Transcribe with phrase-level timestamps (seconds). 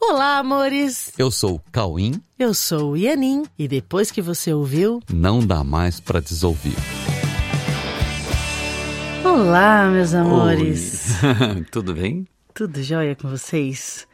[0.00, 1.12] Olá, amores!
[1.18, 2.20] Eu sou o Cauim.
[2.38, 3.44] Eu sou o Ianin.
[3.58, 6.74] E depois que você ouviu, Não dá mais pra desouvir.
[9.24, 11.12] Olá, meus amores!
[11.70, 12.26] Tudo bem?
[12.54, 14.06] Tudo jóia com vocês?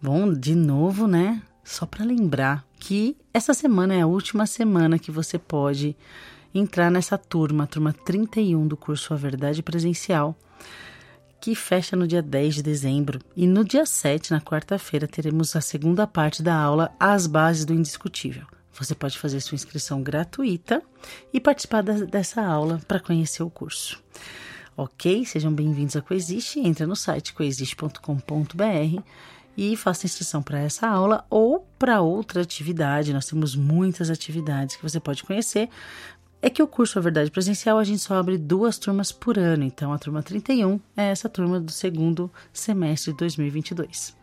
[0.00, 1.42] Bom, de novo, né?
[1.62, 5.94] Só para lembrar que essa semana é a última semana que você pode
[6.54, 10.34] entrar nessa turma, a turma 31 do curso A Verdade Presencial,
[11.40, 13.18] que fecha no dia 10 de dezembro.
[13.34, 17.72] E no dia 7, na quarta-feira, teremos a segunda parte da aula As Bases do
[17.74, 18.46] Indiscutível.
[18.78, 20.82] Você pode fazer sua inscrição gratuita
[21.32, 24.02] e participar da- dessa aula para conhecer o curso.
[24.76, 25.24] Ok?
[25.26, 26.60] Sejam bem-vindos a Coexiste.
[26.60, 29.02] Entra no site coexiste.com.br
[29.56, 33.12] e faça inscrição para essa aula ou para outra atividade.
[33.12, 35.68] Nós temos muitas atividades que você pode conhecer.
[36.42, 39.62] É que o curso A Verdade Presencial a gente só abre duas turmas por ano,
[39.62, 44.16] então a turma 31 é essa turma do segundo semestre de 2022.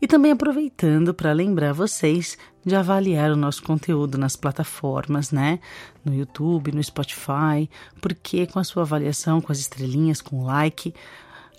[0.00, 5.58] E também aproveitando para lembrar vocês de avaliar o nosso conteúdo nas plataformas, né?
[6.04, 7.70] No YouTube, no Spotify,
[8.00, 10.94] porque com a sua avaliação, com as estrelinhas, com o like,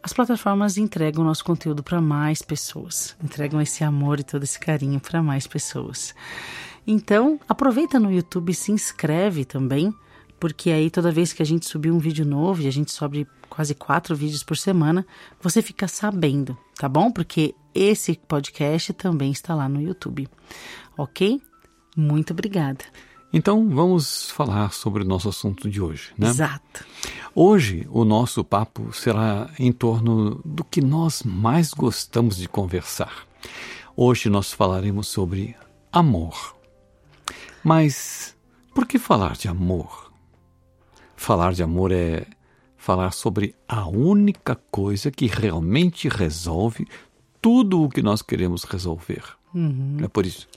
[0.03, 4.59] as plataformas entregam o nosso conteúdo para mais pessoas, entregam esse amor e todo esse
[4.59, 6.13] carinho para mais pessoas.
[6.89, 9.93] Então, aproveita no YouTube e se inscreve também,
[10.39, 13.27] porque aí toda vez que a gente subir um vídeo novo, e a gente sobe
[13.49, 15.05] quase quatro vídeos por semana,
[15.41, 17.11] você fica sabendo, tá bom?
[17.11, 20.29] Porque esse podcast também está lá no YouTube,
[20.97, 21.41] ok?
[21.95, 22.85] Muito obrigada.
[23.33, 26.29] Então vamos falar sobre o nosso assunto de hoje, né?
[26.29, 26.85] Exato.
[27.35, 33.27] Hoje o nosso papo será em torno do que nós mais gostamos de conversar.
[33.95, 35.55] Hoje nós falaremos sobre
[35.91, 36.56] amor.
[37.67, 38.33] Mas
[38.73, 40.13] por que falar de amor?
[41.17, 42.25] Falar de amor é
[42.77, 46.87] falar sobre a única coisa que realmente resolve
[47.41, 49.21] tudo o que nós queremos resolver.
[50.01, 50.47] É por isso.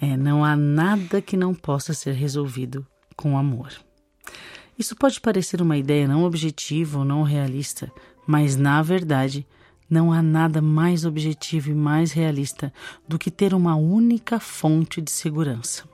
[0.00, 2.84] É, não há nada que não possa ser resolvido
[3.14, 3.70] com amor.
[4.76, 7.92] Isso pode parecer uma ideia não objetiva ou não realista,
[8.26, 9.46] mas na verdade
[9.88, 12.72] não há nada mais objetivo e mais realista
[13.06, 15.88] do que ter uma única fonte de segurança: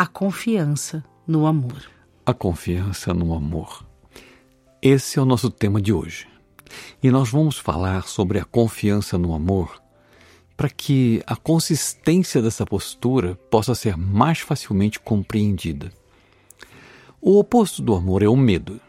[0.00, 1.90] a confiança no amor.
[2.24, 3.84] A confiança no amor.
[4.80, 6.26] Esse é o nosso tema de hoje.
[7.02, 9.78] E nós vamos falar sobre a confiança no amor
[10.56, 15.92] para que a consistência dessa postura possa ser mais facilmente compreendida.
[17.20, 18.80] O oposto do amor é o medo.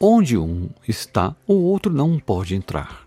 [0.00, 3.06] Onde um está, o outro não pode entrar.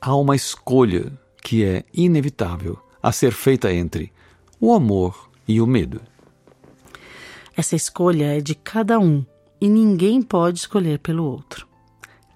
[0.00, 1.12] Há uma escolha
[1.42, 4.10] que é inevitável a ser feita entre
[4.58, 6.00] o amor e o medo.
[7.56, 9.24] Essa escolha é de cada um
[9.60, 11.66] e ninguém pode escolher pelo outro.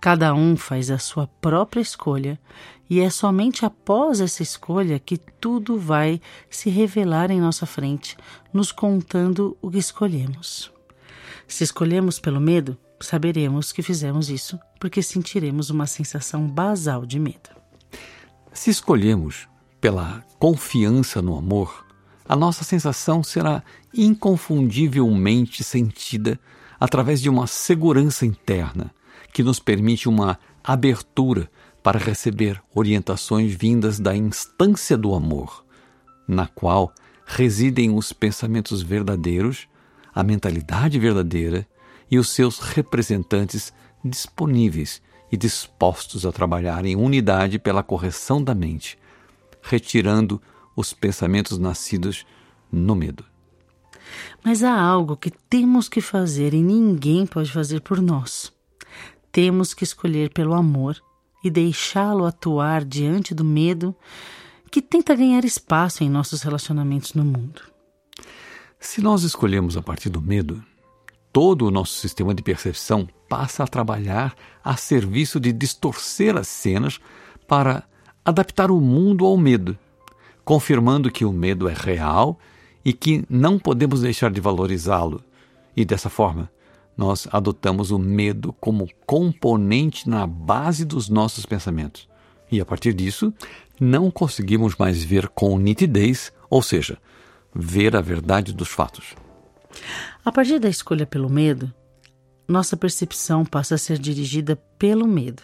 [0.01, 2.39] Cada um faz a sua própria escolha
[2.89, 8.17] e é somente após essa escolha que tudo vai se revelar em nossa frente,
[8.53, 10.73] nos contando o que escolhemos.
[11.47, 17.51] Se escolhemos pelo medo, saberemos que fizemos isso porque sentiremos uma sensação basal de medo.
[18.53, 19.49] Se escolhemos
[19.81, 21.88] pela confiança no amor,
[22.29, 23.63] a nossa sensação será
[23.93, 26.39] inconfundivelmente sentida
[26.79, 28.95] através de uma segurança interna
[29.33, 31.51] que nos permite uma abertura
[31.83, 35.65] para receber orientações vindas da instância do amor,
[36.27, 36.93] na qual
[37.25, 39.67] residem os pensamentos verdadeiros,
[40.15, 41.67] a mentalidade verdadeira
[42.11, 43.73] e os seus representantes
[44.05, 45.01] disponíveis
[45.33, 48.99] e dispostos a trabalhar em unidade pela correção da mente,
[49.63, 50.41] retirando
[50.79, 52.25] os pensamentos nascidos
[52.71, 53.25] no medo.
[54.45, 58.53] Mas há algo que temos que fazer e ninguém pode fazer por nós.
[59.33, 60.97] Temos que escolher pelo amor
[61.43, 63.95] e deixá-lo atuar diante do medo
[64.71, 67.61] que tenta ganhar espaço em nossos relacionamentos no mundo.
[68.79, 70.63] Se nós escolhemos a partir do medo,
[71.33, 77.01] todo o nosso sistema de percepção passa a trabalhar a serviço de distorcer as cenas
[77.49, 77.83] para
[78.25, 79.77] adaptar o mundo ao medo,
[80.49, 82.39] confirmando que o medo é real
[82.83, 85.23] e que não podemos deixar de valorizá-lo.
[85.77, 86.51] E dessa forma,
[86.97, 92.09] nós adotamos o medo como componente na base dos nossos pensamentos.
[92.51, 93.31] E a partir disso,
[93.79, 96.97] não conseguimos mais ver com nitidez, ou seja,
[97.55, 99.15] ver a verdade dos fatos.
[100.25, 101.71] A partir da escolha pelo medo,
[102.49, 105.43] nossa percepção passa a ser dirigida pelo medo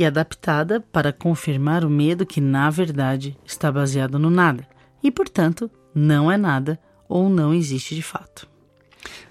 [0.00, 4.66] e adaptada para confirmar o medo que, na verdade, está baseado no nada
[5.02, 8.48] e, portanto, não é nada ou não existe de fato.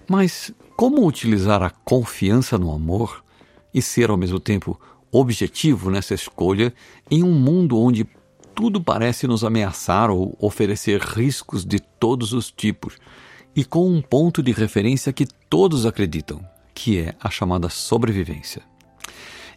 [0.08, 3.24] Mas como utilizar a confiança no amor
[3.74, 4.80] e ser ao mesmo tempo
[5.12, 6.72] objetivo nessa escolha
[7.10, 8.08] em um mundo onde
[8.54, 12.98] tudo parece nos ameaçar ou oferecer riscos de todos os tipos,
[13.56, 18.69] e com um ponto de referência que todos acreditam, que é a chamada sobrevivência.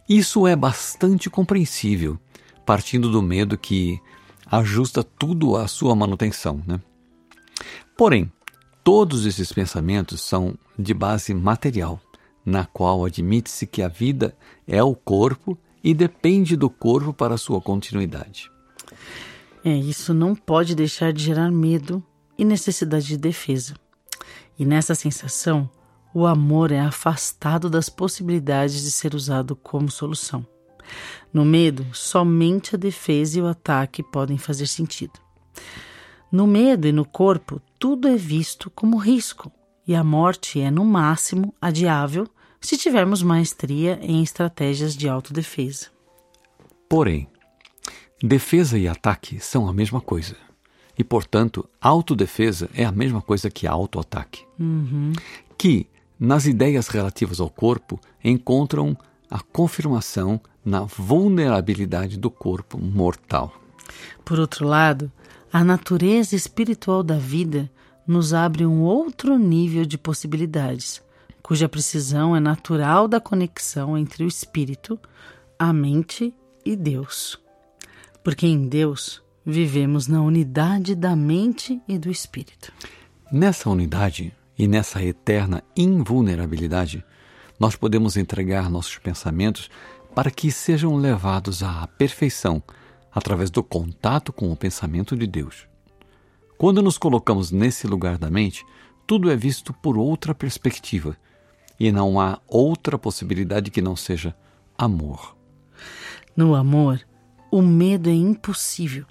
[0.07, 2.19] Isso é bastante compreensível,
[2.65, 3.99] partindo do medo que
[4.45, 6.61] ajusta tudo à sua manutenção.
[6.67, 6.79] Né?
[7.97, 8.31] Porém,
[8.83, 11.99] todos esses pensamentos são de base material,
[12.45, 14.35] na qual admite-se que a vida
[14.67, 18.51] é o corpo e depende do corpo para sua continuidade.
[19.63, 22.03] É, isso não pode deixar de gerar medo
[22.37, 23.75] e necessidade de defesa.
[24.59, 25.69] E nessa sensação,
[26.13, 30.45] o amor é afastado das possibilidades de ser usado como solução.
[31.33, 35.19] No medo, somente a defesa e o ataque podem fazer sentido.
[36.31, 39.51] No medo e no corpo, tudo é visto como risco,
[39.87, 42.27] e a morte é, no máximo, adiável
[42.61, 45.87] se tivermos maestria em estratégias de autodefesa.
[46.87, 47.27] Porém,
[48.21, 50.37] defesa e ataque são a mesma coisa.
[50.97, 54.45] E, portanto, autodefesa é a mesma coisa que autoataque.
[54.59, 55.11] Uhum.
[55.57, 55.87] Que,
[56.23, 58.97] nas ideias relativas ao corpo, encontram
[59.29, 63.53] a confirmação na vulnerabilidade do corpo mortal.
[64.23, 65.11] Por outro lado,
[65.51, 67.69] a natureza espiritual da vida
[68.07, 71.03] nos abre um outro nível de possibilidades,
[71.41, 74.97] cuja precisão é natural da conexão entre o espírito,
[75.59, 76.33] a mente
[76.65, 77.37] e Deus.
[78.23, 82.71] Porque em Deus vivemos na unidade da mente e do espírito.
[83.29, 87.03] Nessa unidade e nessa eterna invulnerabilidade,
[87.59, 89.69] nós podemos entregar nossos pensamentos
[90.13, 92.61] para que sejam levados à perfeição
[93.11, 95.67] através do contato com o pensamento de Deus.
[96.57, 98.65] Quando nos colocamos nesse lugar da mente,
[99.05, 101.17] tudo é visto por outra perspectiva
[101.79, 104.35] e não há outra possibilidade que não seja
[104.77, 105.35] amor.
[106.35, 107.01] No amor,
[107.51, 109.05] o medo é impossível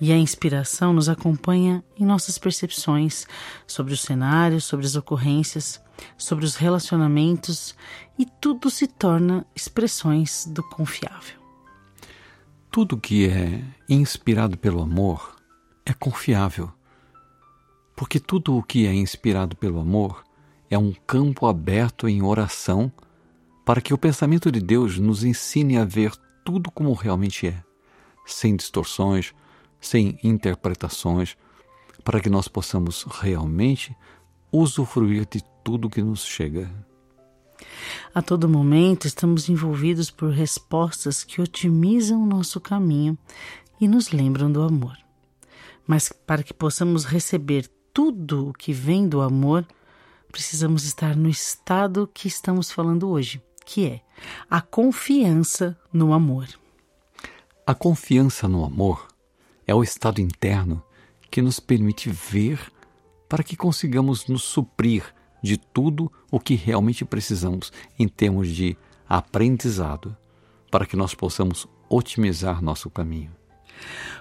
[0.00, 3.26] e a inspiração nos acompanha em nossas percepções
[3.66, 5.80] sobre os cenários, sobre as ocorrências,
[6.16, 7.74] sobre os relacionamentos
[8.18, 11.40] e tudo se torna expressões do confiável.
[12.70, 15.36] Tudo que é inspirado pelo amor
[15.84, 16.70] é confiável,
[17.96, 20.24] porque tudo o que é inspirado pelo amor
[20.68, 22.92] é um campo aberto em oração
[23.64, 26.12] para que o pensamento de Deus nos ensine a ver
[26.44, 27.64] tudo como realmente é,
[28.26, 29.32] sem distorções,
[29.86, 31.36] sem interpretações,
[32.04, 33.96] para que nós possamos realmente
[34.52, 36.70] usufruir de tudo que nos chega.
[38.14, 43.16] A todo momento estamos envolvidos por respostas que otimizam o nosso caminho
[43.80, 44.96] e nos lembram do amor.
[45.86, 49.66] Mas para que possamos receber tudo o que vem do amor,
[50.30, 54.00] precisamos estar no estado que estamos falando hoje, que é
[54.50, 56.48] a confiança no amor.
[57.66, 59.06] A confiança no amor
[59.66, 60.82] é o estado interno
[61.30, 62.60] que nos permite ver
[63.28, 65.02] para que consigamos nos suprir
[65.42, 68.76] de tudo o que realmente precisamos em termos de
[69.08, 70.16] aprendizado,
[70.70, 73.30] para que nós possamos otimizar nosso caminho.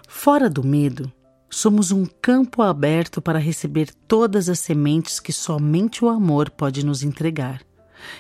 [0.08, 1.12] Fora do medo,
[1.50, 7.02] somos um campo aberto para receber todas as sementes que somente o amor pode nos
[7.02, 7.62] entregar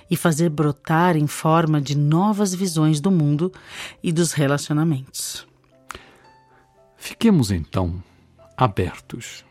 [0.10, 3.52] e fazer brotar em forma de novas visões do mundo
[4.02, 5.46] e dos relacionamentos.
[7.06, 8.04] Fiquemos então
[8.58, 9.46] abertos,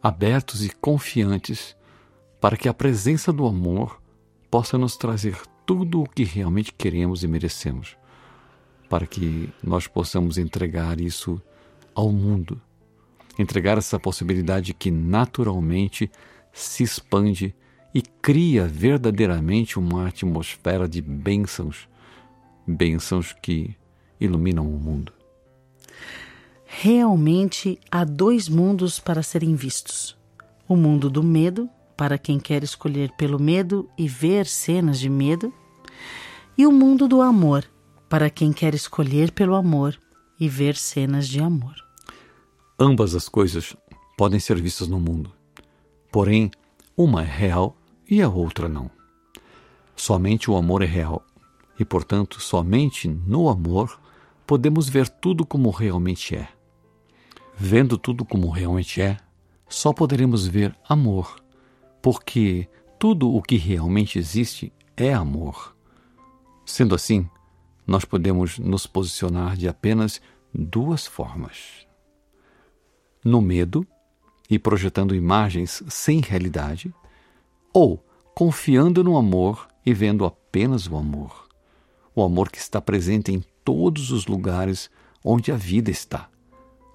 [0.00, 1.76] abertos e confiantes
[2.40, 4.00] para que a presença do amor
[4.48, 5.36] possa nos trazer
[5.66, 7.96] tudo o que realmente queremos e merecemos,
[8.88, 11.42] para que nós possamos entregar isso
[11.92, 12.62] ao mundo
[13.36, 16.08] entregar essa possibilidade que naturalmente
[16.52, 17.52] se expande
[17.92, 21.88] e cria verdadeiramente uma atmosfera de bênçãos,
[22.64, 23.74] bênçãos que
[24.20, 25.12] iluminam o mundo.
[26.72, 30.16] Realmente há dois mundos para serem vistos:
[30.68, 35.52] o mundo do medo, para quem quer escolher pelo medo e ver cenas de medo,
[36.56, 37.68] e o mundo do amor,
[38.08, 39.98] para quem quer escolher pelo amor
[40.38, 41.74] e ver cenas de amor.
[42.78, 43.76] Ambas as coisas
[44.16, 45.32] podem ser vistas no mundo.
[46.10, 46.52] Porém,
[46.96, 47.76] uma é real
[48.08, 48.88] e a outra não.
[49.96, 51.26] Somente o amor é real,
[51.78, 54.00] e portanto, somente no amor
[54.46, 56.59] podemos ver tudo como realmente é.
[57.62, 59.18] Vendo tudo como realmente é,
[59.68, 61.36] só poderemos ver amor,
[62.00, 62.66] porque
[62.98, 65.76] tudo o que realmente existe é amor.
[66.64, 67.28] Sendo assim,
[67.86, 70.22] nós podemos nos posicionar de apenas
[70.54, 71.86] duas formas
[73.22, 73.86] no medo
[74.48, 76.90] e projetando imagens sem realidade,
[77.74, 78.02] ou
[78.34, 81.46] confiando no amor e vendo apenas o amor.
[82.14, 84.90] o amor que está presente em todos os lugares
[85.22, 86.30] onde a vida está.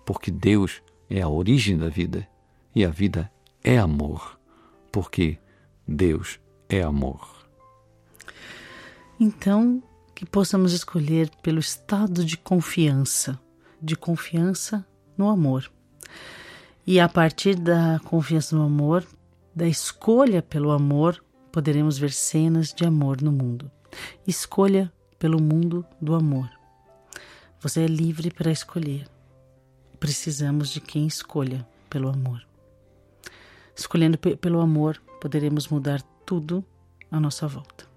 [0.05, 2.27] Porque Deus é a origem da vida
[2.74, 3.31] e a vida
[3.63, 4.39] é amor,
[4.91, 5.38] porque
[5.88, 7.47] Deus é amor.
[9.19, 9.81] Então,
[10.13, 13.39] que possamos escolher pelo estado de confiança,
[13.81, 14.85] de confiança
[15.17, 15.71] no amor.
[16.85, 19.05] E a partir da confiança no amor,
[19.55, 23.71] da escolha pelo amor, poderemos ver cenas de amor no mundo.
[24.27, 26.50] Escolha pelo mundo do amor.
[27.62, 29.14] Você é livre para escolher.
[30.05, 32.45] Precisamos de quem escolha pelo amor.
[33.75, 36.63] Escolhendo pelo amor, poderemos mudar tudo
[37.09, 37.88] à nossa volta.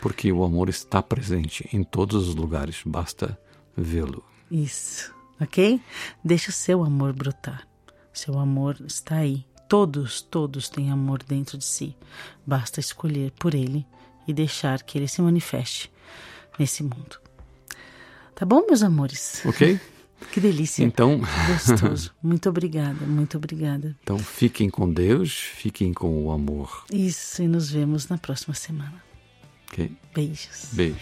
[0.00, 3.38] Porque o amor está presente em todos os lugares, basta
[3.76, 4.24] vê-lo.
[4.50, 5.78] Isso, ok?
[6.24, 7.68] Deixa o seu amor brotar.
[8.14, 9.44] Seu amor está aí.
[9.68, 11.94] Todos, todos têm amor dentro de si.
[12.46, 13.86] Basta escolher por ele
[14.26, 15.92] e deixar que ele se manifeste
[16.58, 17.20] nesse mundo.
[18.34, 19.44] Tá bom, meus amores?
[19.44, 19.78] Ok.
[20.32, 20.84] Que delícia.
[20.84, 22.12] Então, gostoso.
[22.22, 23.96] Muito obrigada, muito obrigada.
[24.02, 26.84] Então, fiquem com Deus, fiquem com o amor.
[26.92, 29.02] Isso, e nos vemos na próxima semana.
[29.70, 29.92] Ok.
[30.14, 30.68] Beijos.
[30.72, 30.96] Beijo.